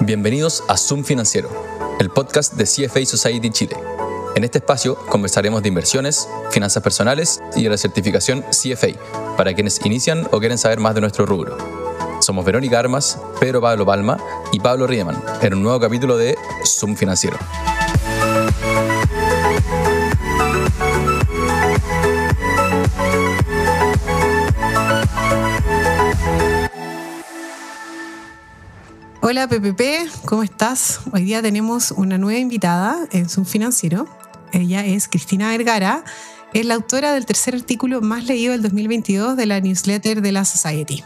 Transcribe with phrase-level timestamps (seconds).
[0.00, 1.48] Bienvenidos a Zoom Financiero,
[1.98, 3.76] el podcast de CFA Society Chile.
[4.34, 8.88] En este espacio conversaremos de inversiones, finanzas personales y de la certificación CFA
[9.36, 11.56] para quienes inician o quieren saber más de nuestro rubro.
[12.20, 14.18] Somos Verónica Armas, Pedro Pablo Palma
[14.52, 17.38] y Pablo Riemann en un nuevo capítulo de Zoom Financiero.
[29.28, 31.00] Hola PPP, ¿cómo estás?
[31.12, 34.06] Hoy día tenemos una nueva invitada en Zoom Financiero.
[34.52, 36.04] Ella es Cristina Vergara,
[36.54, 40.44] es la autora del tercer artículo más leído del 2022 de la newsletter de la
[40.44, 41.02] Society.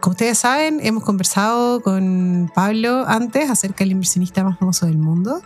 [0.00, 5.40] Como ustedes saben, hemos conversado con Pablo antes acerca del inversionista más famoso del mundo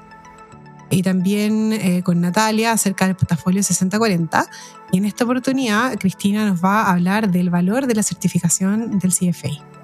[0.91, 4.51] y también eh, con Natalia acerca del portafolio 6040.
[4.91, 9.13] Y en esta oportunidad, Cristina nos va a hablar del valor de la certificación del
[9.13, 9.80] CFA.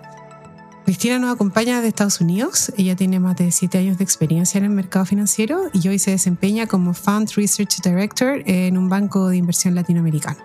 [0.87, 2.73] Cristina nos acompaña de Estados Unidos.
[2.77, 6.13] Ella tiene más de siete años de experiencia en el mercado financiero y hoy se
[6.13, 10.38] desempeña como Fund Research Director en un banco de inversión latinoamericano.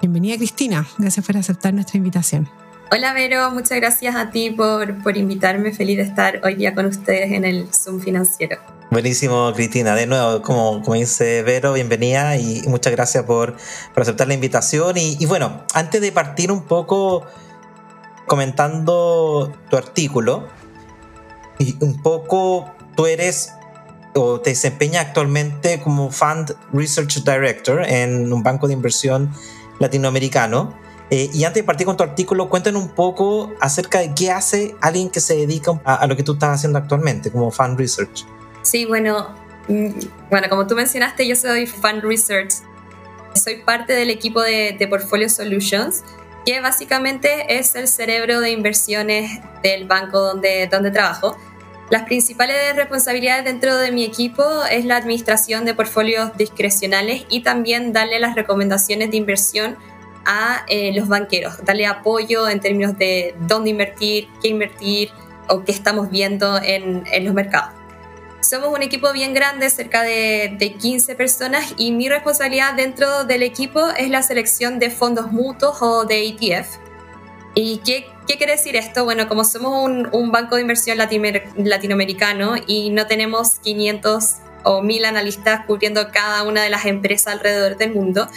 [0.00, 0.88] Bienvenida, Cristina.
[0.96, 2.48] Gracias por aceptar nuestra invitación.
[2.90, 3.50] Hola, Vero.
[3.50, 5.70] Muchas gracias a ti por, por invitarme.
[5.72, 8.56] Feliz de estar hoy día con ustedes en el Zoom financiero.
[8.90, 9.94] Buenísimo, Cristina.
[9.94, 13.54] De nuevo, como, como dice Vero, bienvenida y, muchas gracias por,
[13.92, 14.96] por aceptar la invitación.
[14.96, 17.26] Y, y bueno, antes de partir un poco
[18.32, 20.48] comentando tu artículo
[21.58, 23.52] y un poco tú eres
[24.14, 29.30] o te desempeñas actualmente como Fund Research Director en un banco de inversión
[29.80, 30.72] latinoamericano.
[31.10, 34.76] Eh, y antes de partir con tu artículo, cuéntanos un poco acerca de qué hace
[34.80, 38.24] alguien que se dedica a, lo que tú estás haciendo actualmente como Fund Research.
[38.62, 39.28] Sí, bueno,
[39.68, 39.90] mm,
[40.30, 42.54] bueno, como tú mencionaste, yo soy Fund Research.
[43.34, 46.02] Soy parte del equipo de, de Portfolio Solutions
[46.44, 51.36] que básicamente es el cerebro de inversiones del banco donde, donde trabajo.
[51.90, 57.92] Las principales responsabilidades dentro de mi equipo es la administración de portfolios discrecionales y también
[57.92, 59.76] darle las recomendaciones de inversión
[60.24, 65.10] a eh, los banqueros, darle apoyo en términos de dónde invertir, qué invertir
[65.48, 67.81] o qué estamos viendo en, en los mercados.
[68.42, 73.80] Somos un equipo bien grande, cerca de, 15 personas, y mi responsabilidad dentro del equipo
[73.96, 76.76] es la selección de fondos mutuos o de ETF.
[77.54, 79.04] ¿Y qué, quiere decir esto?
[79.04, 85.64] Bueno, como somos un, banco de inversión latinoamericano y no tenemos 500 o 1000 analistas
[85.66, 88.28] cubriendo cada una de las empresas alrededor del mundo,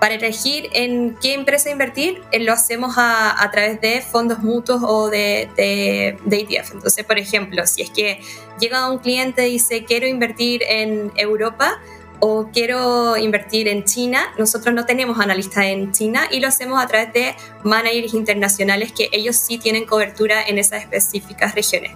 [0.00, 5.08] para elegir en qué empresa invertir, eh, lo hacemos a, través de fondos mutuos o
[5.08, 6.72] de, de, ETF.
[6.72, 8.20] Entonces, por ejemplo, si es que
[8.58, 11.80] llega un cliente y dice, quiero invertir en Europa,
[12.26, 16.86] o quiero invertir en China, nosotros no tenemos analistas en China y lo hacemos a
[16.86, 17.34] través de
[17.64, 21.92] managers internacionales que ellos sí tienen cobertura en esas específicas regiones.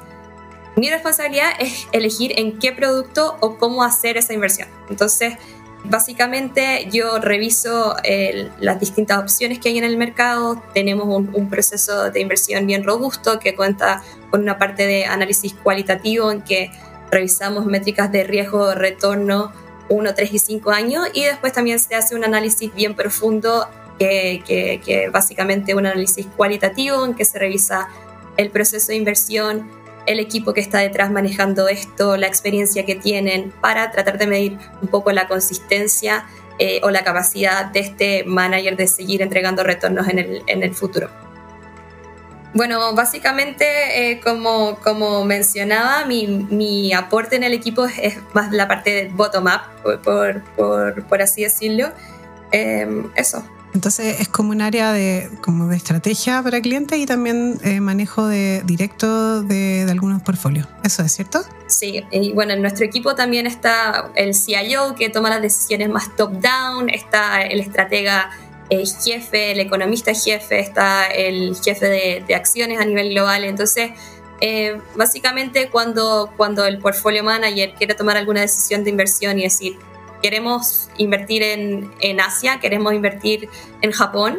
[0.76, 4.68] Mi responsabilidad es elegir en qué producto o cómo hacer esa inversión.
[4.90, 5.34] Entonces,
[5.90, 12.10] Básicamente yo reviso eh, las distintas opciones que hay en el mercado, tenemos un, proceso
[12.10, 16.70] de inversión bien robusto que cuenta con una parte de análisis cualitativo en que
[17.10, 19.50] revisamos métricas de riesgo, retorno
[19.88, 21.08] 1, 3 y 5 años.
[21.14, 23.66] Y después también se hace un análisis bien profundo
[23.98, 27.88] que, que, que básicamente un análisis cualitativo en que se revisa
[28.36, 29.70] el proceso de inversión,
[30.08, 34.58] el equipo que está detrás manejando esto, la experiencia que tienen, para tratar de medir
[34.80, 36.26] un poco la consistencia
[36.58, 40.74] eh, o la capacidad de este manager de seguir entregando retornos en el, en el
[40.74, 41.10] futuro.
[42.54, 48.66] Bueno, básicamente, eh, como, como mencionaba, mi, mi, aporte en el equipo es, más la
[48.66, 49.60] parte de bottom-up,
[50.02, 51.90] por, por, por, así decirlo.
[52.50, 53.44] Eh, eso.
[53.78, 58.26] Entonces es como un área de, como de estrategia para clientes y también eh, manejo
[58.26, 60.66] de, directo de, algunos portfolios.
[60.82, 61.42] ¿Eso es cierto?
[61.68, 66.16] Sí, y bueno, en nuestro equipo también está el CIO que toma las decisiones más
[66.16, 68.30] top-down, está el estratega
[68.68, 73.44] eh, jefe, el economista jefe, está el jefe de, acciones a nivel global.
[73.44, 73.92] Entonces,
[74.40, 79.78] eh, básicamente cuando, cuando el portfolio manager quiere tomar alguna decisión de inversión y decir,
[80.22, 83.48] queremos invertir en, en Asia, queremos invertir
[83.82, 84.38] en Japón,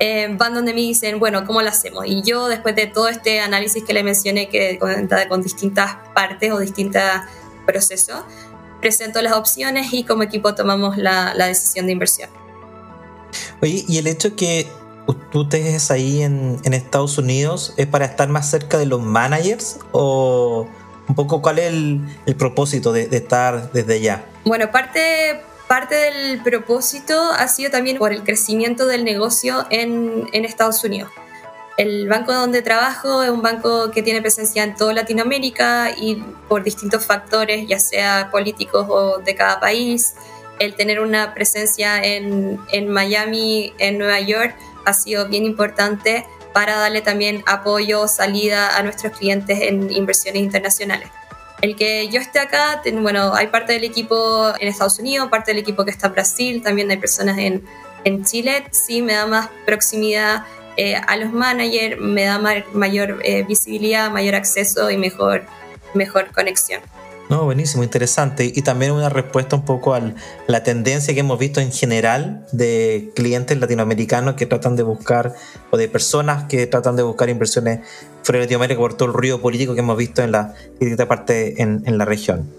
[0.00, 2.06] eh, van donde me dicen, bueno, ¿cómo lo hacemos?
[2.06, 6.52] Y yo, después de todo este análisis que le mencioné, que cuenta con distintas partes
[6.52, 7.02] o distintos
[7.66, 8.20] procesos,
[8.80, 12.30] presento las opciones y como equipo tomamos la, la decisión de inversión.
[13.60, 14.68] Oye, y el hecho que
[15.32, 19.80] tú estés ahí en, en, Estados Unidos es para estar más cerca de los managers
[19.92, 20.68] o
[21.08, 24.24] un poco cuál es el, el propósito de, de estar desde allá?
[24.44, 30.44] Bueno, parte, parte del propósito ha sido también por el crecimiento del negocio en, en
[30.44, 31.10] Estados Unidos.
[31.78, 36.16] el banco donde trabajo es un banco que tiene presencia en toda Latinoamérica y
[36.48, 40.14] por distintos factores, ya sea políticos o de cada país,
[40.58, 46.26] el tener una presencia en, en Miami, en Nueva York, ha sido bien importante
[46.58, 51.08] para darle también apoyo, salida a nuestros clientes en inversiones internacionales.
[51.60, 55.60] El que yo esté acá, bueno, hay parte del equipo en Estados Unidos, parte del
[55.60, 57.64] equipo que está en Brasil, también hay personas en,
[58.02, 60.46] en Chile, sí me da más proximidad
[60.76, 62.40] eh, a los managers, me da
[62.72, 65.44] mayor eh, visibilidad, mayor acceso y mejor,
[65.94, 66.80] mejor conexión.
[67.28, 68.50] No, buenísimo, interesante.
[68.54, 70.00] Y también una respuesta un poco a
[70.46, 75.34] la tendencia que hemos visto en general de clientes latinoamericanos que tratan de buscar,
[75.70, 77.80] o de personas que tratan de buscar inversiones
[78.22, 81.60] fuera de Latinoamérica por todo el ruido político que hemos visto en la distinta parte
[81.60, 82.50] en, en, la región.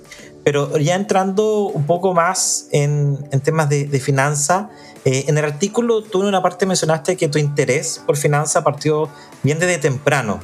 [0.44, 4.68] Pero ya entrando un poco más en, en temas de, de finanzas,
[5.04, 9.10] eh, en el artículo tú en una parte mencionaste que tu interés por finanzas partió
[9.42, 10.40] bien desde temprano.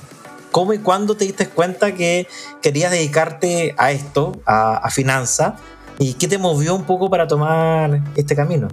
[0.56, 2.30] ¿Cómo y cuándo te diste cuenta que
[2.62, 5.56] querías dedicarte a esto, a, a finanzas?
[6.00, 8.70] ¿Y qué te movió un poco para tomar este camino?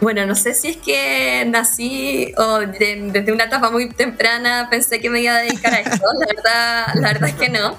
[0.00, 5.10] Bueno, no sé si es que nací o desde una etapa muy temprana pensé que
[5.10, 6.06] me iba a dedicar a esto.
[6.20, 7.76] La verdad, la verdad es que no.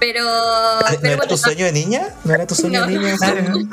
[0.00, 0.24] Pero.
[1.02, 2.08] ¿No era tu sueño de niña?
[2.24, 3.16] ¿No era tu sueño de niña?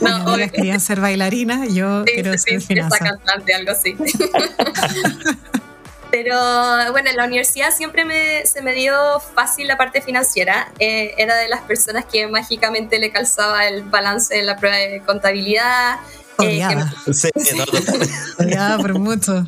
[0.00, 2.98] No, ellas querían ser bailarinas, yo sí, quiero sí, ser finanzas.
[2.98, 3.94] cantante, algo así.
[6.12, 6.36] Pero
[6.92, 10.70] bueno, en la universidad siempre me, se me dio fácil la parte financiera.
[10.78, 15.00] Eh, era de las personas que mágicamente le calzaba el balance en la prueba de
[15.00, 15.96] contabilidad.
[16.36, 16.92] Odiada.
[17.06, 18.08] Eh, Sí, no, total.
[18.38, 19.46] Odiada por mucho.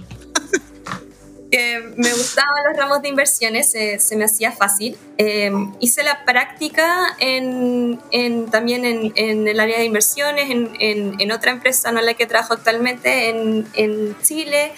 [1.51, 4.97] que me gustaban los ramos de inversiones, se, se me hacía fácil.
[5.19, 11.31] Eh, hice la práctica en, en, también en, en, el área de inversiones, en, en,
[11.31, 14.73] otra empresa, no la que trabajo actualmente, en, Chile.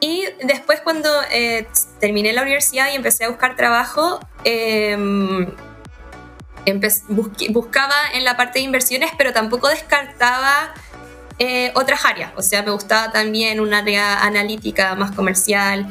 [0.00, 1.68] Y después cuando eh,
[2.00, 4.96] terminé la universidad y empecé a buscar trabajo, eh,
[7.50, 10.72] buscaba en la parte de inversiones, pero tampoco descartaba
[11.38, 12.32] eh, otras áreas.
[12.36, 15.86] O sea, me gustaba también un área analítica más comercial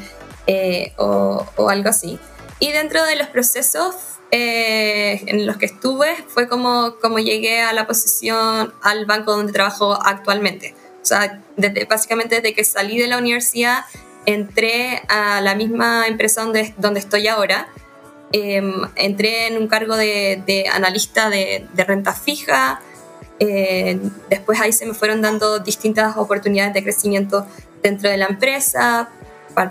[0.46, 2.20] eh, o, o, algo así.
[2.60, 3.96] Y dentro de los procesos
[4.32, 9.52] eh, en los que estuve fue como, como llegué a la posición, al banco donde
[9.52, 10.76] trabajo actualmente.
[11.01, 11.42] O sea,
[11.90, 13.86] básicamente desde que salí de la universidad
[14.25, 17.68] entré a la misma empresa donde, donde estoy ahora.
[18.31, 18.62] Eh,
[18.96, 22.81] entré en un cargo de, analista de, de, renta fija.
[23.40, 24.00] Eh,
[24.30, 27.48] después ahí se me fueron dando distintas oportunidades de crecimiento
[27.81, 29.10] dentro de la empresa.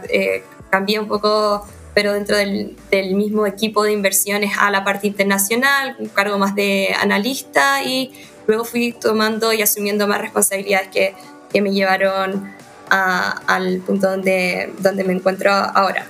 [0.08, 5.06] Eh, cambié un poco, pero dentro del, del, mismo equipo de inversiones a la parte
[5.06, 8.12] internacional, un cargo más de analista y
[8.48, 11.14] luego fui tomando y asumiendo más responsabilidades que,
[11.52, 12.52] que me llevaron
[12.90, 16.06] a, al punto donde, donde me encuentro ahora.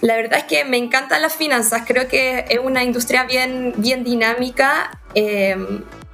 [0.00, 4.04] La verdad es que me encantan las finanzas, creo que es una industria bien, bien
[4.04, 4.98] dinámica.
[5.14, 5.56] Eh,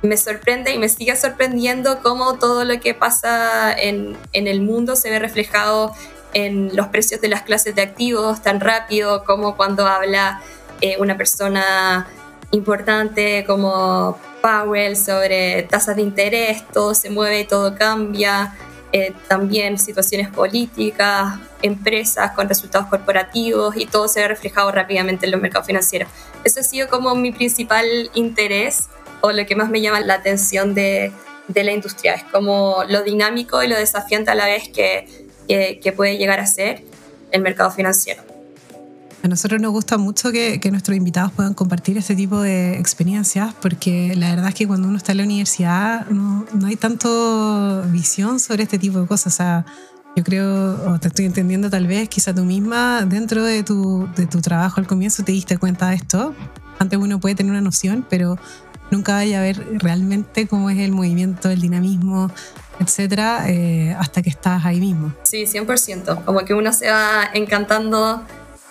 [0.02, 4.94] me sorprende y me sigue sorprendiendo cómo todo lo que pasa en, en, el mundo
[4.94, 5.92] se ve reflejado
[6.32, 10.40] en los precios de las clases de activos tan rápido como cuando habla
[10.81, 12.06] eh, una persona
[12.52, 18.54] importante como Powell sobre tasas de interés, todo se mueve, todo cambia
[18.92, 25.32] eh, también situaciones políticas, empresas con resultados corporativos y todo se ve reflejado rápidamente en
[25.32, 26.08] los mercados financieros.
[26.42, 28.88] Eso ha sido como mi principal interés
[29.20, 31.12] o lo que más me llama la atención de,
[31.47, 32.14] de la industria.
[32.14, 35.06] Es como lo dinámico y lo desafiante a la vez que,
[35.47, 36.82] que, que puede llegar a ser
[37.30, 38.29] el mercado financiero.
[39.23, 43.55] A nosotros nos gusta mucho que, que, nuestros invitados puedan compartir este tipo de experiencias
[43.61, 47.83] porque la verdad es que cuando uno está en la universidad no, no hay tanto
[47.89, 49.35] visión sobre este tipo de cosas.
[49.35, 49.67] O sea,
[50.17, 54.27] yo creo, o te estoy entendiendo tal vez, quizá tú misma dentro de tu, de
[54.27, 56.35] tu trabajo al comienzo te diste cuenta de esto.
[56.79, 58.39] Antes uno puede tener una noción, pero
[58.91, 62.31] nunca vaya a ver realmente cómo es el movimiento, el dinamismo,
[62.81, 65.12] etcétera, eh, hasta que estás ahí mismo.
[65.23, 66.25] Sí, 100%.
[66.25, 68.25] Como que uno se va encantando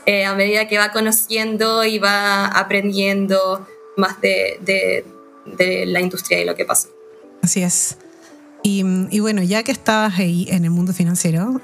[0.05, 6.45] eh, a medida que va conociendo y va aprendiendo más de, de, la industria y
[6.45, 6.89] lo que pasa.
[7.41, 7.97] Así es.
[8.63, 11.61] Y, y, bueno, ya que estabas ahí en el mundo financiero,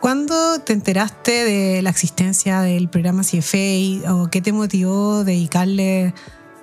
[0.00, 6.14] ¿cuándo te enteraste de la existencia del programa CFA o qué te motivó dedicarle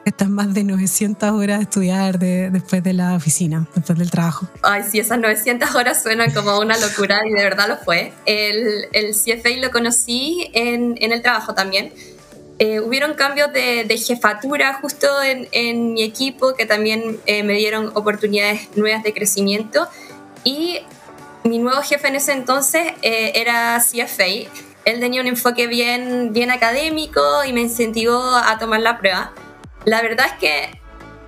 [0.05, 4.48] estas más de 900 horas de estudiar de, después de la oficina, después del trabajo.
[4.62, 8.13] Ay, sí, esas 900 horas suenan como una locura y de verdad lo fue.
[8.25, 11.93] El, el CFA lo conocí en, en el trabajo también.
[12.60, 17.53] Eh, hubieron cambios de, de jefatura justo en, en, mi equipo que también eh, me
[17.53, 19.88] dieron oportunidades nuevas de crecimiento
[20.43, 20.79] y
[21.43, 24.50] mi nuevo jefe en ese entonces eh, era CFA.
[24.86, 29.33] Él tenía un enfoque bien, bien académico y me incentivó a tomar la prueba.
[29.85, 30.79] La verdad es que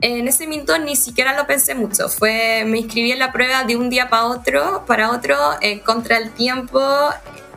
[0.02, 2.10] en ese momento ni siquiera lo pensé mucho.
[2.10, 6.18] Fue, me inscribí en la prueba de un día para otro, para otro, eh, contra
[6.18, 6.82] el tiempo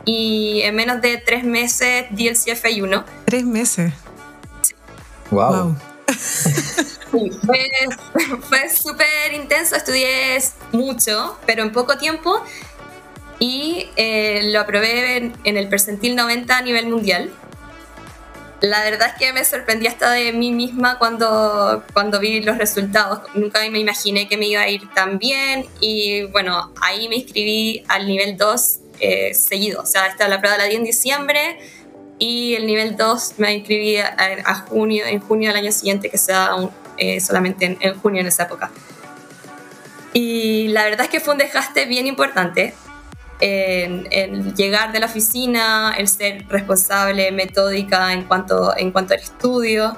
[0.05, 3.05] y en menos de tres meses di el CFA 1.
[3.25, 3.93] Tres meses.
[5.31, 5.51] Wow.
[5.51, 5.75] wow.
[7.45, 7.69] fue,
[8.41, 10.41] fue súper intenso, estudié
[10.71, 12.41] mucho, pero en poco tiempo
[13.37, 17.31] y eh, lo aprobé en, en, el percentil 90 a nivel mundial.
[18.61, 23.21] La verdad es que me sorprendí hasta de mí misma cuando, cuando vi los resultados.
[23.33, 27.83] Nunca me imaginé que me iba a ir tan bien y bueno, ahí me inscribí
[27.87, 29.81] al nivel 2 eh, seguido.
[29.81, 31.57] O sea, esta la prueba la di en diciembre
[32.17, 36.49] y el nivel 2 me inscribí a, junio, en junio del año siguiente, que sea
[36.97, 38.71] eh, solamente en, en junio en esa época.
[40.11, 42.73] Y la verdad es que fue un desgaste bien importante
[43.39, 49.95] el llegar de la oficina, el ser responsable, metódica en cuanto, en cuanto al estudio,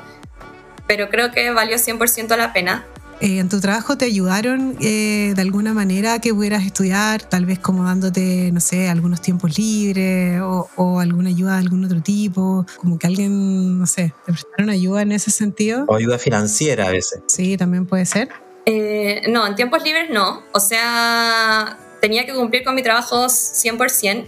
[0.88, 2.86] pero creo que valió 100% la pena.
[3.22, 7.46] Eh, ¿En tu trabajo te ayudaron eh, de alguna manera a que pudieras estudiar, tal
[7.46, 12.02] vez como dándote, no sé, algunos tiempos libres o, o, alguna ayuda de algún otro
[12.02, 12.66] tipo?
[12.78, 15.86] Como que alguien, no sé, te prestaron ayuda en ese sentido.
[15.88, 17.22] O ayuda financiera a veces.
[17.28, 18.30] Sí, también puede ser.
[18.66, 20.42] Eh, no, en tiempos libres no.
[20.52, 24.27] O sea, tenía que cumplir con mi trabajo 100%,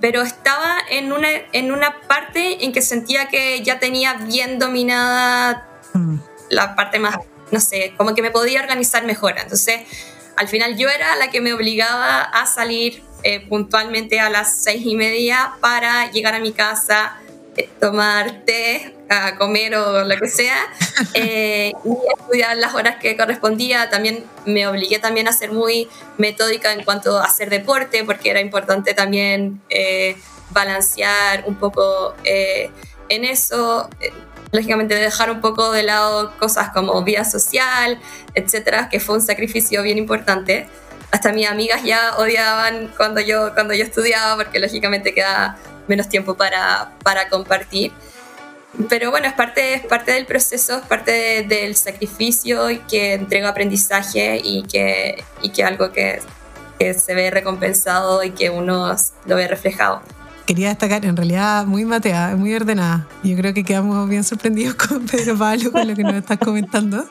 [0.00, 5.68] pero estaba en una, en una parte en que sentía que ya tenía bien dominada
[5.92, 6.16] mm.
[6.50, 7.18] la parte más,
[7.50, 9.34] no sé, como que me podía organizar mejor.
[9.38, 9.80] Entonces,
[10.36, 14.82] al final yo era la que me obligaba a salir eh, puntualmente a las seis
[14.84, 17.18] y media para llegar a mi casa,
[17.80, 20.56] tomar té, a comer o lo que sea,
[21.14, 23.90] eh, y estudiar las horas que correspondía.
[23.90, 28.40] También me obligué también a ser muy metódica en cuanto a hacer deporte, porque era
[28.40, 30.16] importante también eh,
[30.50, 33.88] balancear un poco en eso.
[34.52, 37.98] Lógicamente dejar un poco de lado cosas como vida social,
[38.34, 40.68] etcétera, que fue un sacrificio bien importante.
[41.10, 45.56] Hasta mis amigas ya odiaban cuando yo, cuando yo estudiaba, porque lógicamente quedaba
[45.88, 47.92] menos tiempo para, para compartir.
[48.88, 53.50] Pero bueno, es parte, es parte del proceso, es parte del sacrificio y que entrega
[53.50, 56.20] aprendizaje y que, y que algo que,
[56.78, 60.02] que se ve recompensado y que uno lo ve reflejado
[60.44, 63.08] quería destacar, en realidad muy mateada, muy ordenada.
[63.22, 67.06] Yo creo que quedamos bien sorprendidos con Pedro Pablo con lo que nos estás comentando.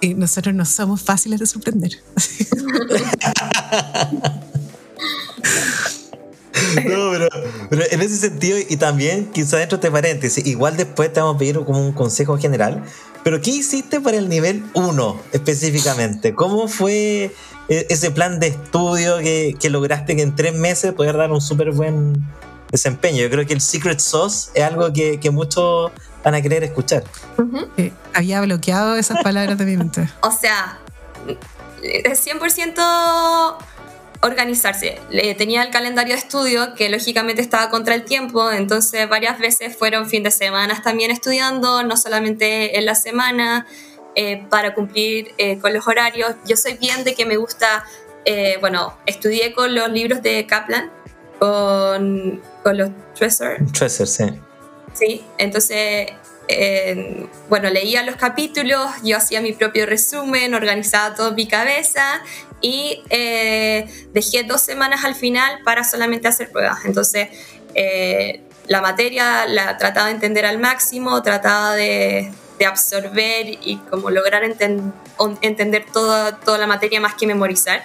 [0.00, 1.92] Y nosotros no somos fáciles de sorprender.
[6.74, 7.10] No,
[7.68, 11.36] pero, en ese sentido, y también, quizás dentro de este paréntesis, igual después te vamos
[11.36, 12.82] a pedir como un consejo general,
[13.22, 16.34] pero ¿qué hiciste para el nivel 1 específicamente?
[16.34, 17.34] ¿Cómo fue
[17.68, 21.40] e, ese plan de estudio que, que lograste que en tres meses poder dar un
[21.40, 22.14] súper buen
[22.70, 23.22] desempeño?
[23.22, 25.90] Yo creo que el secret sauce es algo que, que muchos
[26.24, 27.04] van a querer escuchar.
[28.14, 30.08] había bloqueado esas palabras de mi mente.
[30.22, 30.78] O sea,
[31.82, 33.56] es 100%
[34.22, 34.98] organizarse.
[35.38, 40.08] tenía el calendario de estudio que lógicamente estaba contra el tiempo, entonces varias veces fueron
[40.08, 43.66] fin de semana también estudiando, no solamente en la semana,
[44.14, 46.34] eh, para cumplir eh, con los horarios.
[46.46, 47.84] Yo soy bien de que me gusta,
[48.24, 50.90] eh, bueno, estudié con los libros de Kaplan,
[51.38, 53.58] con, con los Treasure.
[53.72, 54.24] Treasure, sí.
[54.94, 56.12] Sí, entonces
[57.48, 62.22] bueno, leía los capítulos, yo hacía mi propio resumen, organizaba todo en mi cabeza
[62.60, 66.84] y eh, dejé dos semanas al final para solamente hacer pruebas.
[66.84, 67.28] Entonces,
[67.74, 72.32] eh, la materia la trataba de entender al máximo, trataba de,
[72.66, 77.82] absorber y como lograr entender toda, toda la materia más que memorizar.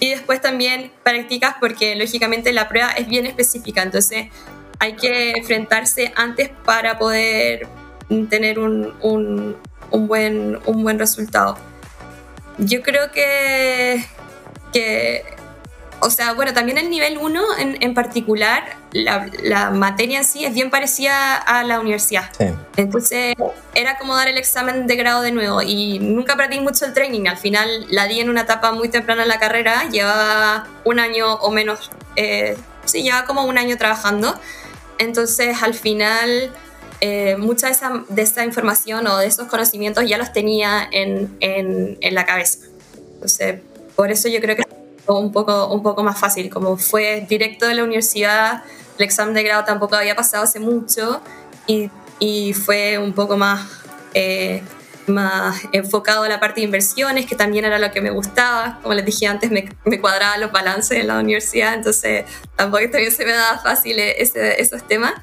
[0.00, 4.26] Y después también prácticas porque lógicamente la prueba es bien específica, entonces
[4.80, 7.68] hay que enfrentarse antes para poder
[8.28, 9.56] tener un, un,
[9.90, 11.56] un buen, un buen resultado.
[12.58, 14.04] Yo creo que,
[14.72, 15.22] que
[16.00, 20.44] o sea, bueno, también el nivel 1 en, en, particular, la, la, materia en sí
[20.44, 22.30] es bien parecida a la universidad.
[22.76, 23.34] Entonces,
[23.74, 27.26] era como dar el examen de grado de nuevo y nunca perdí mucho el training.
[27.26, 31.34] Al final la di en una etapa muy temprana en la carrera, llevaba un año
[31.34, 32.56] o menos, eh,
[32.86, 34.40] sí, llevaba como un año trabajando.
[35.00, 36.52] Entonces, al final
[37.00, 41.34] eh, mucha de esa, de esa, información o de esos conocimientos ya los tenía en,
[41.40, 42.66] en, la cabeza.
[43.14, 43.60] Entonces,
[43.96, 44.64] por eso yo creo que
[45.06, 46.50] fue un poco, un poco más fácil.
[46.50, 48.62] Como fue directo de la universidad,
[48.98, 51.22] el examen de grado tampoco había pasado hace mucho
[51.66, 53.66] y, y fue un poco más,
[54.12, 54.62] eh,
[55.10, 58.78] más enfocado a la parte de inversiones, que también era lo que me gustaba.
[58.82, 62.24] Como les dije antes, me, me cuadraban los balances en la universidad, entonces
[62.56, 65.14] tampoco también se me daba fácil ese, esos temas.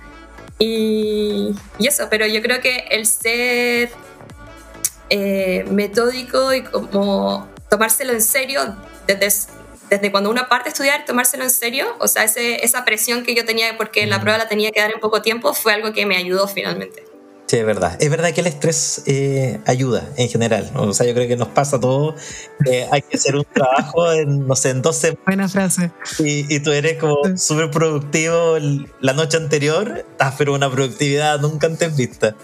[0.60, 3.92] Y, y, eso, pero yo creo que el ser
[5.10, 8.76] eh, metódico y como tomárselo en serio
[9.06, 9.52] desde,
[9.90, 13.36] desde cuando uno parte a estudiar, tomárselo en serio, o sea, ese, esa presión que
[13.36, 16.06] yo tenía porque la prueba la tenía que dar en poco tiempo fue algo que
[16.06, 17.06] me ayudó finalmente.
[17.48, 17.96] Sí, es verdad.
[18.02, 20.70] Es verdad que el estrés eh, ayuda en general.
[20.76, 22.16] O sea, yo creo que nos pasa a todos.
[22.92, 25.24] hay que hacer un trabajo en, no sé, en dos semanas.
[25.26, 25.92] Buena frase.
[26.20, 28.58] Y, y tú eres como súper productivo
[29.00, 32.36] la noche anterior, estás pero una productividad nunca antes vista.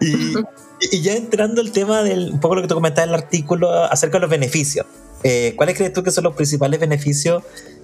[0.00, 0.32] Y,
[0.90, 3.84] y ya entrando al tema del un poco lo que tú comentabas en el artículo
[3.84, 4.86] acerca de los beneficios.
[5.22, 7.42] Eh, ¿Cuáles crees tú que son los principales beneficios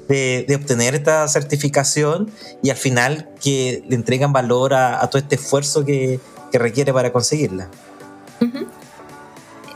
[0.08, 2.30] de, de, obtener esta certificación
[2.62, 6.20] y al final que le entregan valor a, a todo este esfuerzo que,
[6.52, 7.68] que, requiere para conseguirla?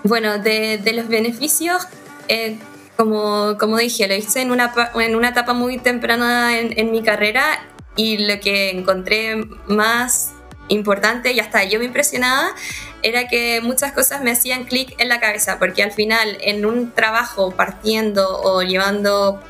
[0.05, 1.89] Bueno, de, los beneficios,
[2.29, 2.59] eh,
[2.97, 7.03] como, como dije, lo hice en una, en una etapa muy temprana en, en mi
[7.03, 7.59] carrera
[7.97, 10.33] y lo que encontré más
[10.69, 12.55] importante y hasta yo me impresionaba
[13.03, 16.93] era que muchas cosas me hacían clic en la cabeza, porque al final en un
[16.93, 19.41] trabajo partiendo o llevando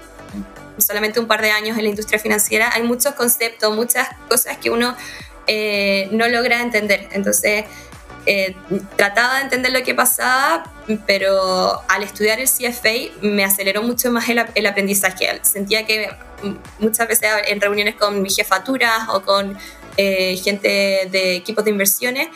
[0.78, 4.70] solamente un par de años en la industria financiera, hay muchos conceptos, muchas cosas que
[4.70, 4.94] uno
[5.46, 7.08] eh, no logra entender.
[7.12, 7.64] Entonces,
[8.26, 8.54] eh,
[8.96, 10.72] trataba de entender lo que pasaba,
[11.06, 15.40] pero al estudiar el CFA me aceleró mucho más el, aprendizaje.
[15.42, 16.10] Sentía que
[16.78, 19.56] muchas veces en reuniones con mi jefatura o con
[19.96, 22.28] eh, gente de equipos de inversiones,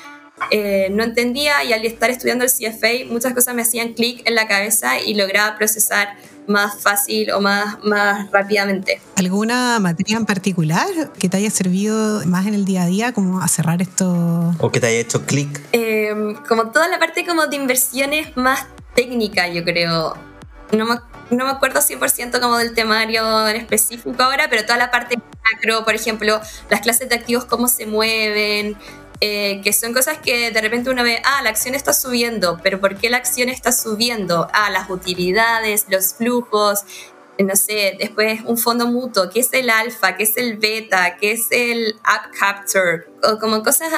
[0.91, 4.49] no entendía y al estar estudiando el CFA muchas cosas me hacían clic en la
[4.49, 6.17] cabeza y lograba procesar
[6.51, 9.01] más fácil o más, más rápidamente.
[9.17, 10.89] ¿Alguna materia en particular
[11.19, 14.55] que te haya servido más en el día a día como a cerrar esto?
[14.59, 15.61] ¿O que te haya hecho clic?
[15.73, 20.15] Eh, como toda la parte como de inversiones más técnica, yo creo.
[20.73, 20.97] No me,
[21.31, 25.17] no me acuerdo 100% como del temario en específico ahora, pero toda la parte
[25.53, 28.77] macro, por ejemplo, las clases de activos, cómo se mueven,
[29.21, 32.81] eh, que son cosas que de repente uno ve, ah, la acción está subiendo, pero
[32.81, 34.49] ¿por qué la acción está subiendo?
[34.53, 36.85] Ah, las utilidades, los flujos,
[37.39, 40.17] no sé, después un fondo mutuo, ¿qué es el alfa?
[40.17, 41.17] ¿Qué es el beta?
[41.17, 43.05] ¿Qué es el up capture?
[43.23, 43.91] O como cosas,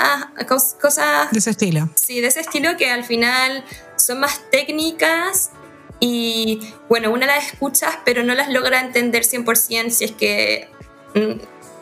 [0.81, 1.31] cosas...
[1.31, 1.89] De ese estilo.
[1.95, 3.65] Sí, de ese estilo que al final
[3.97, 5.51] son más técnicas
[6.01, 10.69] y bueno, una las escuchas, pero no las logra entender 100% si es que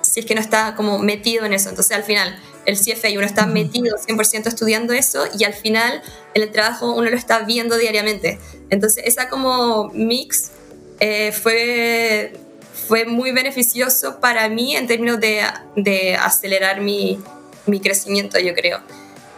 [0.02, 1.68] si es que no está como metido en eso.
[1.68, 6.02] Entonces al final el CFA uno está metido 100% estudiando eso y al final
[6.34, 8.38] en el trabajo uno lo está viendo diariamente.
[8.70, 10.50] Entonces esa como mix
[11.00, 12.32] eh, fue,
[12.88, 15.42] fue muy beneficioso para mí en términos de,
[15.76, 17.18] de acelerar mi,
[17.66, 18.80] mi crecimiento, yo creo.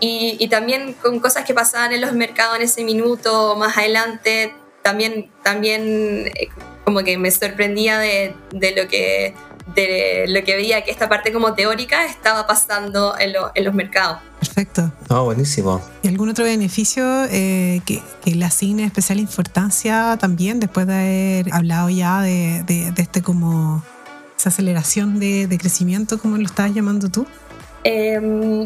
[0.01, 4.53] Y, y, también con cosas que pasaban en los mercados en ese minuto, más adelante,
[4.83, 6.49] también, también eh,
[6.85, 9.35] como que me sorprendía de, de, lo que,
[9.75, 13.75] de lo que veía que esta parte como teórica estaba pasando en, lo, en los
[13.75, 14.19] mercados.
[14.39, 14.93] Perfecto.
[15.09, 15.81] Oh, buenísimo.
[16.03, 21.55] ¿Y algún otro beneficio eh, que, que, le asigne especial importancia también después de haber
[21.55, 23.83] hablado ya de, de, de este como
[24.37, 27.27] esa aceleración de, de, crecimiento, como lo estabas llamando tú?
[27.85, 28.19] Eh,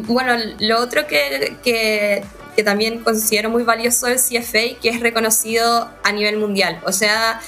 [0.07, 2.23] bueno, lo otro que, que
[2.57, 6.81] que también considero muy valioso el CFA, que es reconocido a nivel mundial.
[6.87, 7.39] O sea,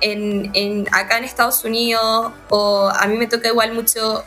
[0.00, 4.24] en, en, acá en Estados Unidos, o a mí me toca igual mucho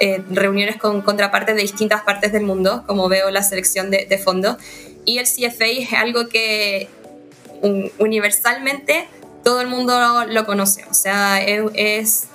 [0.00, 4.18] eh, reuniones con contrapartes de distintas partes del mundo, como veo la selección de, de
[4.18, 4.56] fondos,
[5.04, 6.88] y el CFA es algo que
[7.62, 9.08] un, universalmente
[9.42, 10.84] todo el mundo lo, lo conoce.
[10.90, 12.28] O sea, es, es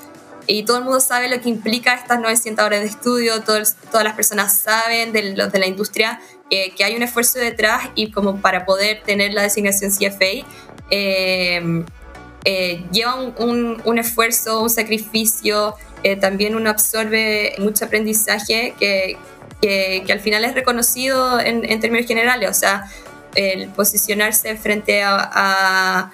[0.47, 4.03] y todo el mundo sabe lo que implica estas 900 horas de estudio, todos, todas
[4.03, 8.11] las personas saben de los de la industria que, que, hay un esfuerzo detrás y
[8.11, 10.45] como para poder tener la designación CFA
[10.89, 11.85] eh,
[12.45, 19.17] eh, lleva un, un, un, esfuerzo, un sacrificio, eh, también uno absorbe mucho aprendizaje que,
[19.61, 22.89] que, que al final es reconocido en, en, términos generales, o sea,
[23.35, 26.11] el posicionarse frente a, a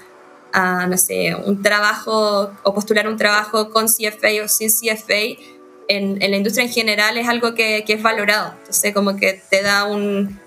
[0.53, 5.39] a, no sé, un trabajo o postular un trabajo con CFA o sin CFA,
[5.87, 8.53] en, en la industria en general es algo que, que, es valorado.
[8.59, 10.39] Entonces, como que te da un,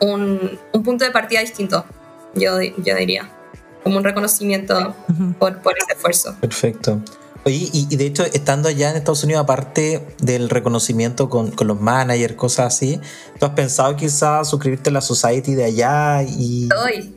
[0.00, 1.84] un, un punto de partida distinto,
[2.34, 3.28] yo, yo, diría,
[3.82, 5.34] como un reconocimiento uh -huh.
[5.34, 6.34] por, por ese esfuerzo.
[6.40, 7.00] Perfecto.
[7.44, 11.66] Oye, y, y, de hecho, estando allá en Estados Unidos, aparte del reconocimiento con, con,
[11.68, 13.00] los managers, cosas así,
[13.38, 16.22] ¿tú has pensado quizás suscribirte a la Society de allá?
[16.24, 17.14] y Estoy.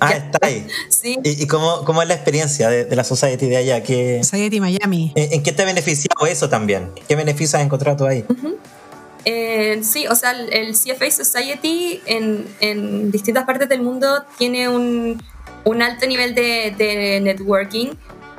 [0.00, 0.66] Ah, está ahí.
[0.88, 1.18] Sí.
[1.22, 3.82] ¿Y, y cómo, cómo, es la experiencia de, de, la Society de allá?
[3.82, 5.12] ¿Qué, Society Miami.
[5.14, 6.90] ¿En, ¿En, qué te ha beneficiado eso también?
[7.06, 8.24] ¿Qué beneficios has encontrado tú ahí?
[8.28, 8.54] Uh -huh.
[9.26, 15.22] Eh, sí, o sea, el CFA Society en, en, distintas partes del mundo tiene un,
[15.64, 17.92] un alto nivel de, networking.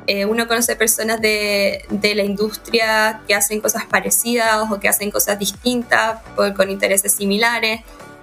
[0.06, 5.10] Eh, uno conoce personas de, de, la industria que hacen cosas parecidas o que hacen
[5.10, 6.20] cosas distintas
[6.56, 7.80] con intereses similares.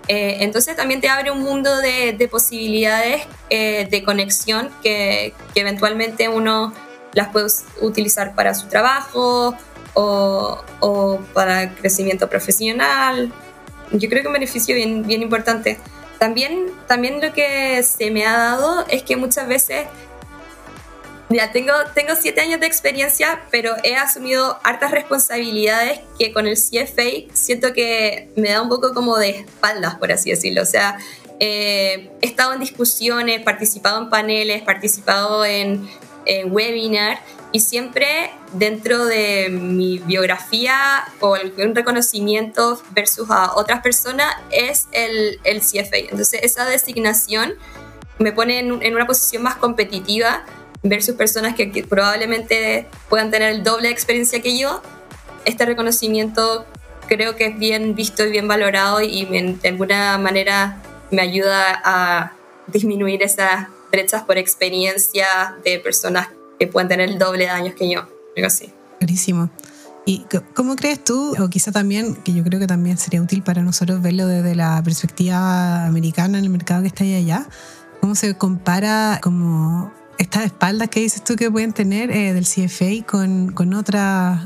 [0.08, 6.28] Eh, entonces también te abre un mundo de, de posibilidades de conexión que, que eventualmente
[6.30, 6.74] uno
[7.14, 7.48] las puede
[7.82, 9.56] utilizar para su trabajo
[9.94, 13.32] o, o para crecimiento profesional.
[13.92, 15.78] Yo creo que un beneficio bien, bien importante.
[16.20, 19.88] También, también lo que se me ha dado es que muchas veces,
[21.30, 26.56] ya tengo, tengo siete años de experiencia, pero he asumido hartas responsabilidades que con el
[26.56, 30.62] CFA siento que me da un poco como de espaldas, por así decirlo.
[30.62, 30.98] O sea,
[31.40, 35.90] eh, he estado en discusiones, participado en paneles, participado en,
[36.26, 37.20] en webinars
[37.54, 45.40] y siempre dentro de mi biografía o un reconocimiento versus a otras personas es el,
[45.44, 45.98] el CFA.
[45.98, 47.54] Entonces esa designación
[48.18, 50.44] me pone en, en, una posición más competitiva
[50.82, 54.82] versus personas que, que, probablemente puedan tener el doble de experiencia que yo.
[55.46, 56.66] Este reconocimiento
[57.08, 61.80] creo que es bien visto y bien valorado y me, de alguna manera me ayuda
[61.86, 62.34] a
[62.66, 67.92] disminuir esas brechas por experiencia de personas que pueden tener el doble de años que
[67.92, 68.02] yo,
[68.36, 68.72] algo así.
[69.00, 69.50] Clarísimo.
[70.06, 73.62] ¿Y cómo crees tú, o quizá también, que yo creo que también sería útil para
[73.62, 77.48] nosotros verlo desde la perspectiva americana en el mercado que está allá,
[78.02, 83.06] cómo se compara como estas espaldas que dices tú que pueden tener eh, del CFA
[83.06, 84.02] con, con otros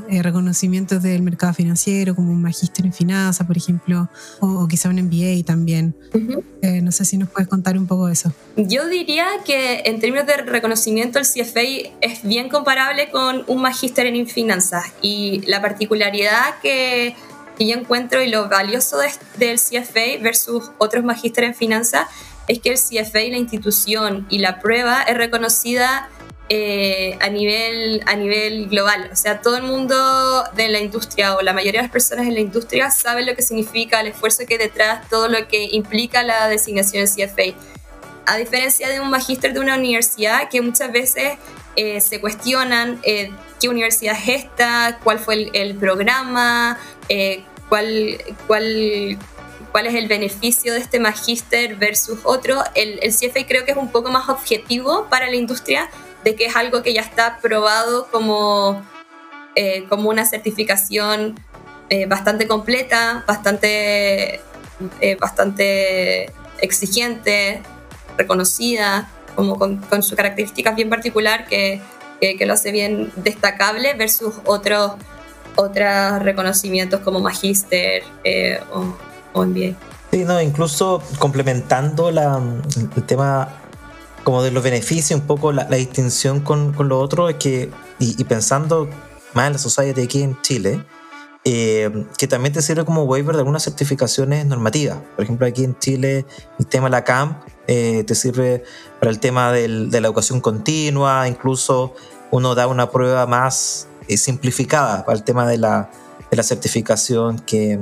[0.08, 4.08] eh, reconocimientos del mercado financiero, como un magíster en finanzas, por ejemplo,
[4.40, 5.94] o, o, quizá un MBA también.
[6.14, 6.44] Uh -huh.
[6.62, 8.32] eh, no sé si nos puedes contar un poco de eso.
[8.56, 11.60] Yo diría que en términos de reconocimiento el CFA
[12.00, 17.14] es bien comparable con un magíster en finanzas y la particularidad que,
[17.56, 22.06] que yo encuentro y lo valioso de, del CFA versus otros magísteres en finanzas
[22.48, 26.08] es que el CFA, la institución y la prueba es reconocida
[26.50, 29.10] eh, a, nivel, a nivel global.
[29.12, 32.32] O sea, todo el mundo de la industria o la mayoría de las personas en
[32.32, 36.22] la industria saben lo que significa el esfuerzo que hay detrás, todo lo que implica
[36.22, 37.54] la designación del CFA.
[38.24, 41.34] A diferencia de un magíster de una universidad que muchas veces
[41.76, 43.30] eh, se cuestionan eh,
[43.60, 46.78] qué universidad es esta, cuál fue el, el programa,
[47.68, 49.18] cuál, cuál
[49.72, 52.62] cuál es el beneficio de este magíster versus otro.
[52.74, 55.88] El, el, CFA creo que es un poco más objetivo para la industria,
[56.24, 58.82] de que es algo que ya está probado como,
[59.54, 61.38] eh, como una certificación
[61.90, 64.40] eh, bastante completa, bastante,
[65.00, 67.62] eh, bastante exigente,
[68.16, 71.80] reconocida, como con, con sus características bien particular que,
[72.20, 74.92] que, que, lo hace bien destacable versus otros
[75.54, 78.04] otros reconocimientos como magíster
[78.72, 78.96] o
[79.32, 79.76] o MBA.
[80.10, 82.40] Sí, no, incluso complementando la,
[82.96, 83.48] el tema
[84.24, 87.70] como de los beneficios, un poco la, la distinción con, con, lo otro, es que,
[87.98, 88.88] y, y, pensando
[89.34, 90.84] más en la society aquí en Chile,
[91.44, 94.98] eh, que también te sirve como waiver de algunas certificaciones normativas.
[95.14, 96.26] Por ejemplo, aquí en Chile,
[96.58, 98.64] el tema de la CAMP eh, te sirve
[98.98, 101.94] para el tema del, de la educación continua, incluso
[102.30, 105.90] uno da una prueba más eh, simplificada para el tema de la,
[106.30, 107.78] de la certificación que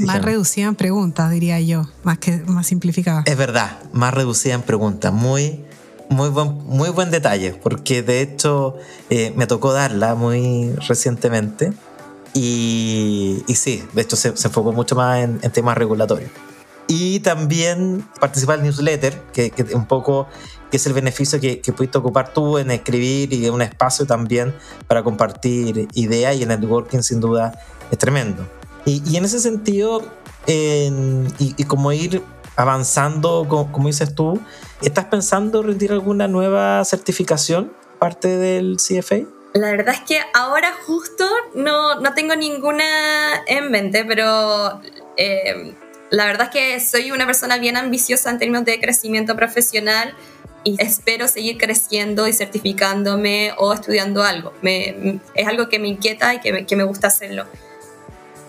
[0.00, 3.22] más reducida en preguntas, diría yo, más que más simplificada.
[3.26, 5.12] Es verdad, más reducida en preguntas.
[5.12, 5.64] Muy,
[6.08, 8.76] muy, buen, muy buen detalle, porque de hecho
[9.10, 11.72] eh, me tocó darla muy recientemente.
[12.34, 16.30] Y, y sí, de hecho se, se enfocó mucho más en, en, temas regulatorios.
[16.88, 20.28] Y también participar en el newsletter, que, que un poco
[20.70, 24.54] que es el beneficio que, que pudiste ocupar tú en escribir y un espacio también
[24.86, 27.52] para compartir ideas y el networking sin duda
[27.90, 28.46] es tremendo.
[28.84, 30.02] Y, en ese sentido,
[30.46, 32.22] y, como ir
[32.56, 34.40] avanzando, como, como, dices tú,
[34.82, 39.20] ¿estás pensando rendir alguna nueva certificación parte del CFA?
[39.54, 42.84] La verdad es que ahora justo no, no tengo ninguna
[43.46, 44.80] en mente, pero
[45.16, 45.74] eh,
[46.10, 50.14] la verdad es que soy una persona bien ambiciosa en términos de crecimiento profesional
[50.64, 54.54] y espero seguir creciendo y certificándome o estudiando algo.
[54.62, 57.46] Es algo que me inquieta y que que me gusta hacerlo.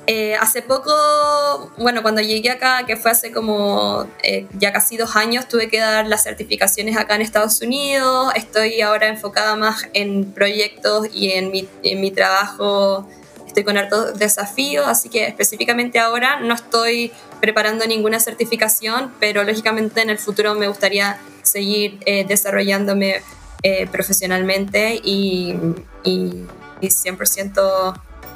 [0.05, 5.15] Eh, hace poco, bueno, cuando llegué acá, que fue hace como eh, ya casi dos
[5.15, 8.33] años, tuve que dar las certificaciones acá en Estados Unidos.
[8.35, 13.07] Estoy ahora enfocada más en proyectos y en mi, en mi trabajo.
[13.47, 20.01] Estoy con hartos desafíos, así que específicamente ahora no estoy preparando ninguna certificación, pero lógicamente
[20.01, 23.21] en el futuro me gustaría seguir eh, desarrollándome
[23.93, 25.55] profesionalmente y,
[26.03, 26.45] y,
[26.81, 27.93] y 100%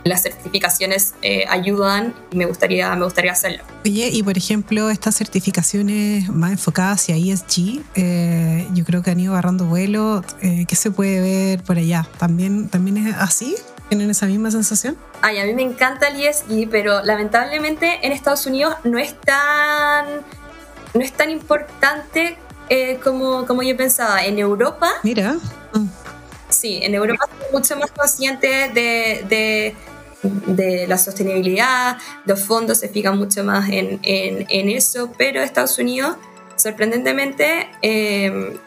[0.07, 3.63] las certificaciones eh, ayudan y me gustaría, me gustaría hacerlo.
[3.85, 9.19] Oye, y por ejemplo, estas certificaciones más enfocadas hacia ESG, eh, yo creo que han
[9.19, 10.23] ido agarrando vuelo.
[10.41, 12.07] Eh, ¿Qué se puede ver por allá?
[12.17, 13.55] ¿También, también es así?
[13.89, 14.97] ¿Tienen esa misma sensación?
[15.21, 20.05] Ay, a mí me encanta el ESG, pero lamentablemente en Estados Unidos no es tan,
[20.93, 22.37] no es tan importante
[22.69, 24.25] eh, como, como yo pensaba.
[24.25, 24.89] En Europa...
[25.03, 25.37] Mira.
[25.73, 25.87] Mm.
[26.49, 29.75] Sí, en Europa son mucho más conscientes de, de,
[30.23, 35.77] de, la sostenibilidad, los fondos se fijan mucho más en, en, en eso, pero Estados
[35.77, 36.17] Unidos,
[36.55, 38.57] sorprendentemente, eh,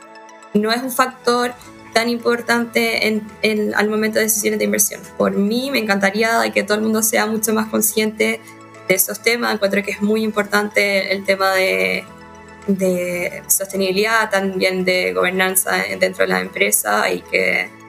[0.54, 1.52] no es un factor
[1.92, 5.00] tan importante en, en, al momento de decisiones de inversión.
[5.18, 8.40] Por mí me encantaría que todo el mundo sea mucho más consciente
[8.88, 9.54] de esos temas.
[9.54, 12.04] Encuentro que es muy importante el tema de,
[12.68, 17.79] de sostenibilidad, también de gobernanza dentro de la empresa y que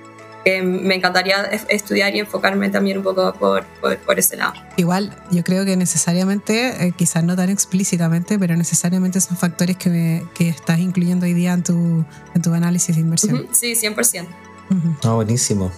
[0.44, 4.54] que me encantaría estudiar y enfocarme también un poco por, por, por ese lado.
[4.78, 9.90] Igual, yo creo que necesariamente, eh, quizás no tan explícitamente, pero necesariamente son factores que,
[9.90, 13.36] me, que estás incluyendo hoy día en tu, en tu análisis de inversión.
[13.36, 14.26] Uh -huh, sí, 100%.
[14.70, 15.10] Uh -huh.
[15.10, 15.72] oh, buenísimo.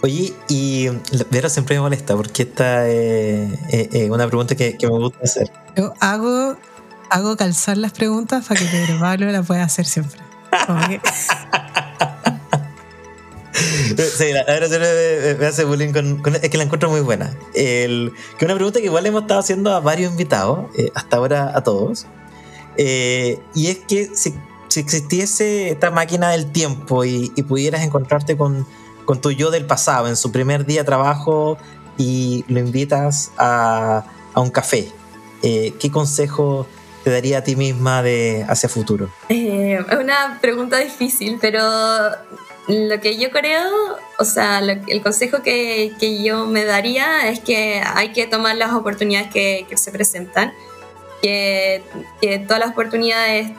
[0.00, 0.88] Oye, y
[1.30, 5.18] Vera siempre me molesta porque esta es eh, eh, una pregunta que, que, me gusta
[5.24, 5.50] hacer.
[5.76, 6.56] Yo hago,
[7.10, 10.20] hago calzar las preguntas para que Pedro Pablo la pueda hacer siempre.
[13.98, 17.36] Sí, la, verdad me, hace bullying con, Es que la encuentro muy buena.
[17.52, 21.64] Que una pregunta que igual hemos estado haciendo a varios invitados, eh, hasta ahora a
[21.64, 22.06] todos.
[22.76, 24.34] Eh, y es que si,
[24.68, 28.64] si, existiese esta máquina del tiempo y, y pudieras encontrarte con,
[29.04, 31.58] con, tu yo del pasado en su primer día de trabajo
[31.96, 34.92] y lo invitas a, a un café,
[35.42, 36.68] eh, ¿qué consejo
[37.02, 39.10] te daría a ti misma de hacia futuro?
[39.28, 41.60] Es una pregunta difícil, pero
[42.68, 47.82] lo que yo creo, o sea, el consejo que, que, yo me daría es que
[47.82, 50.52] hay que tomar las oportunidades que, que se presentan,
[51.22, 51.82] que,
[52.20, 53.50] que, todas las oportunidades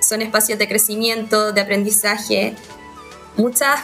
[0.00, 2.54] son espacios de crecimiento, de aprendizaje.
[3.36, 3.80] Muchas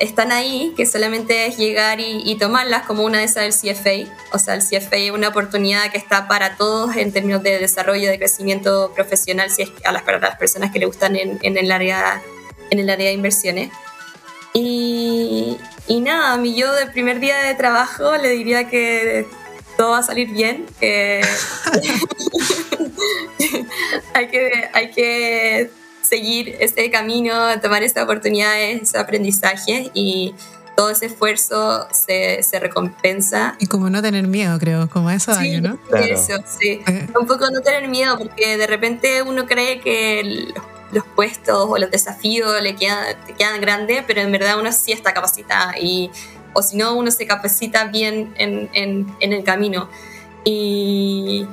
[0.00, 4.10] están ahí, que solamente es llegar y, y tomarlas, como una de esas del CFA.
[4.32, 8.08] O sea, el CFA es una oportunidad que está para todos en términos de desarrollo,
[8.08, 11.58] de crecimiento profesional, si es a las, para las personas que le gustan en, en
[11.58, 12.22] el área
[12.70, 13.70] en el área de inversiones.
[14.54, 15.56] Y,
[15.86, 19.26] y, nada, mi yo del primer día de trabajo le diría que
[19.76, 21.20] todo va a salir bien, que
[24.14, 25.70] hay, que, hay que
[26.02, 30.34] seguir este camino, tomar esta oportunidad, ese aprendizaje y
[30.76, 33.56] todo ese esfuerzo se, se, recompensa.
[33.58, 35.76] Y como no tener miedo, creo, como eso sí, año, ¿no?
[35.88, 36.04] Claro.
[36.04, 36.80] Eso, sí.
[37.20, 40.54] Un poco no tener miedo, porque de repente uno cree que el,
[40.92, 44.92] los puestos o los desafíos le quedan, te quedan grandes, pero en verdad uno sí
[44.92, 46.10] está capacitado y
[46.54, 49.88] o si no uno se capacita bien en, en, en el camino
[50.44, 51.46] y,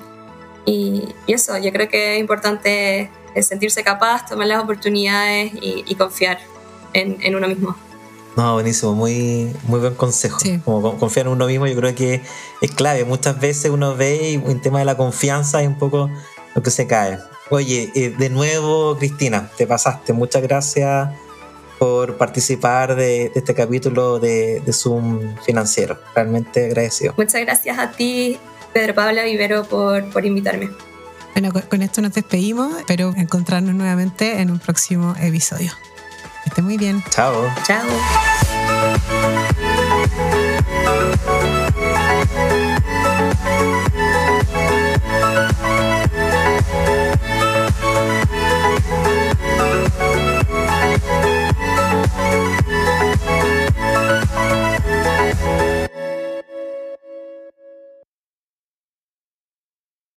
[0.65, 3.10] y, y, eso, yo creo que es importante
[3.41, 6.39] sentirse capaz, tomar las oportunidades y, y confiar
[6.93, 7.76] en, en, uno mismo.
[8.38, 10.39] No, buenísimo, muy, muy buen consejo.
[10.39, 10.60] Sí.
[10.63, 12.21] Como confiar en uno mismo, yo creo que
[12.62, 13.06] es clave.
[13.06, 16.10] Muchas veces uno ve y el tema de la confianza es un poco
[16.54, 17.17] lo que se cae.
[17.50, 20.14] Oye, eh, de nuevo, Cristina, te pasaste.
[20.14, 21.10] Muchas gracias
[21.78, 26.00] por participar de, de este capítulo de, de, Zoom financiero.
[26.16, 27.14] Realmente agradecido.
[27.18, 28.40] Muchas gracias a ti,
[28.74, 30.70] Pedro Pablo Vivero, por, por invitarme.
[31.34, 32.80] Bueno, con, con esto nos despedimos.
[32.80, 35.72] Espero encontrarnos nuevamente en un próximo episodio.
[36.44, 37.04] Que esté muy bien.
[37.12, 37.48] Chao.
[37.66, 37.86] Chao.